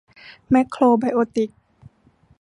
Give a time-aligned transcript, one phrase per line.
[0.49, 1.59] แม็คโครไบโอติกส์